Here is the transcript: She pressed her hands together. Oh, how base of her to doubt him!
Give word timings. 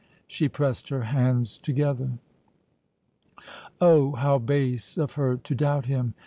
She 0.25 0.49
pressed 0.49 0.89
her 0.89 1.03
hands 1.03 1.59
together. 1.59 2.17
Oh, 3.79 4.13
how 4.13 4.39
base 4.39 4.97
of 4.97 5.11
her 5.13 5.37
to 5.37 5.53
doubt 5.53 5.85
him! 5.85 6.15